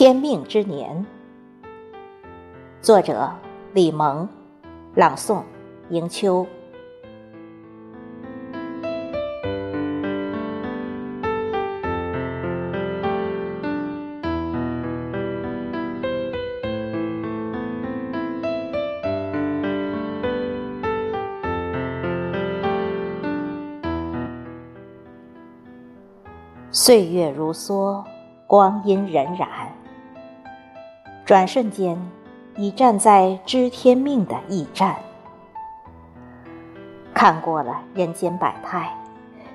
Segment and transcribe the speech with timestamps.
[0.00, 1.04] 天命之年，
[2.80, 3.30] 作者
[3.74, 4.26] 李萌，
[4.94, 5.42] 朗诵
[5.90, 6.46] 迎秋。
[26.70, 28.02] 岁月如梭，
[28.46, 29.46] 光阴荏苒。
[31.30, 31.96] 转瞬间，
[32.56, 34.96] 已站在知天命的驿站，
[37.14, 38.92] 看过了人间百态，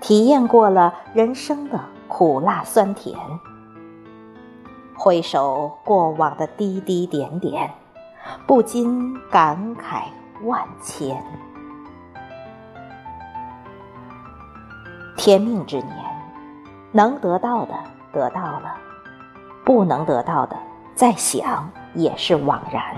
[0.00, 3.16] 体验过了人生的苦辣酸甜。
[4.96, 7.70] 回首过往的滴滴点点，
[8.48, 10.02] 不禁感慨
[10.42, 11.22] 万千。
[15.16, 15.94] 天命之年。
[16.90, 17.74] 能得到的
[18.12, 18.76] 得到了，
[19.64, 20.56] 不能得到的
[21.00, 22.94] 再想也是枉然。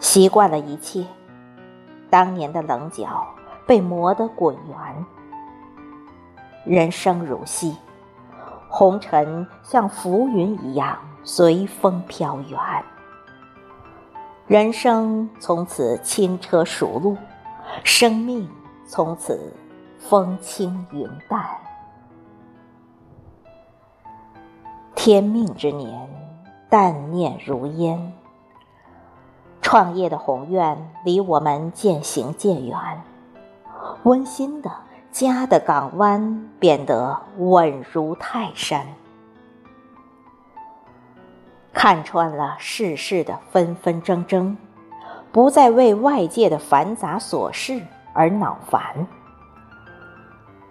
[0.00, 1.06] 习惯了一切，
[2.10, 3.24] 当年的棱角
[3.68, 5.06] 被磨得滚圆。
[6.64, 7.76] 人生如戏，
[8.68, 12.58] 红尘像浮云一样随风飘远。
[14.48, 17.16] 人生从此轻车熟路，
[17.84, 18.50] 生命
[18.84, 19.54] 从此
[20.00, 21.46] 风轻云淡。
[25.04, 26.08] 天命之年，
[26.70, 28.12] 淡念如烟。
[29.60, 32.78] 创业的宏愿离我们渐行渐远，
[34.04, 34.70] 温馨的
[35.10, 38.86] 家的港湾变得稳如泰山。
[41.72, 44.56] 看穿了世事的纷纷争争，
[45.32, 47.82] 不再为外界的繁杂琐事
[48.14, 49.04] 而恼烦。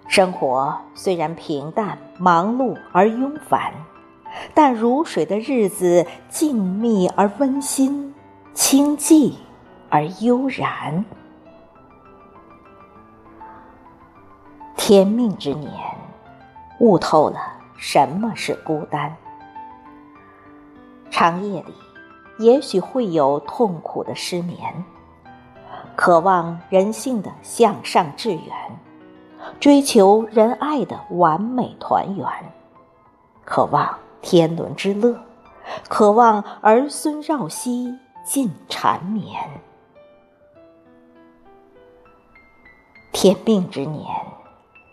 [0.08, 3.74] 生活虽然平淡、忙碌而庸繁。
[4.53, 8.14] 但如水的日子，静谧而温馨，
[8.53, 9.34] 清寂
[9.90, 11.03] 而悠然。
[14.75, 15.72] 天命之年，
[16.80, 17.40] 悟透了
[17.78, 19.16] 什么是孤单。
[21.09, 21.74] 长夜里，
[22.40, 24.84] 也许会有痛苦的失眠，
[25.96, 28.41] 渴望人性的向上致远，
[29.59, 32.25] 追求仁爱的完美团圆，
[33.46, 33.97] 渴望。
[34.22, 35.20] 天伦之乐，
[35.90, 39.28] 渴望儿孙绕膝尽缠绵。
[43.12, 44.08] 天命之年，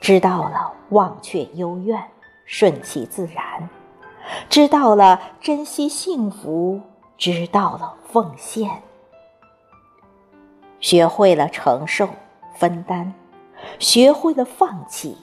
[0.00, 2.03] 知道了忘却幽怨，
[2.44, 3.69] 顺其自然；
[4.49, 6.81] 知道了珍惜幸福，
[7.16, 8.83] 知道了奉献。
[10.81, 12.09] 学会了承受
[12.55, 13.12] 分担，
[13.78, 15.16] 学会了放弃，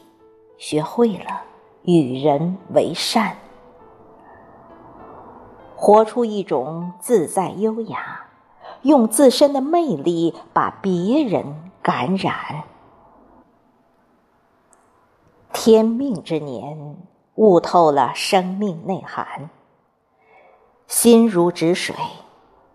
[0.58, 1.42] 学会了
[1.84, 3.36] 与人为善。
[5.86, 8.26] 活出一种自在优雅，
[8.82, 12.64] 用自身的魅力把别人感染。
[15.54, 16.98] 天命之年，
[17.36, 19.52] 悟透了生命内涵，
[20.88, 21.96] 心如止水，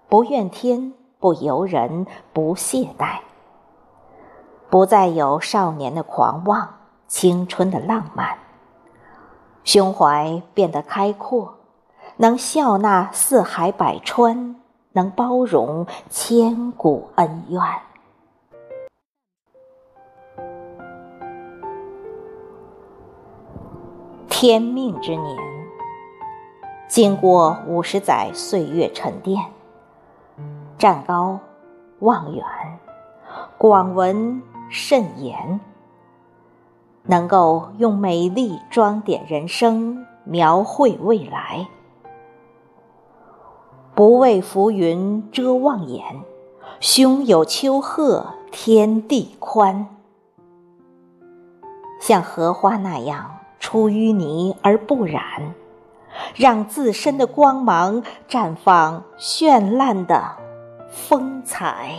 [0.08, 3.18] 不怨天，不尤人，不懈怠，
[4.70, 6.76] 不再有少年的狂妄，
[7.08, 8.38] 青春的浪漫，
[9.64, 11.56] 胸怀变得开阔。
[12.20, 14.54] 能笑纳四海百川，
[14.92, 17.62] 能包容千古恩怨。
[24.28, 25.36] 天命之年，
[26.88, 29.42] 经过五十载岁月沉淀，
[30.76, 31.40] 站高
[32.00, 32.44] 望远，
[33.56, 35.58] 广闻慎言，
[37.04, 41.66] 能够用美丽装点人生，描绘未来。
[44.00, 46.22] 不畏浮云遮望眼，
[46.80, 49.88] 胸有丘壑天地宽。
[52.00, 55.52] 像荷花那样出淤泥而不染，
[56.34, 60.34] 让自身的光芒绽放绚烂的
[60.88, 61.94] 风采。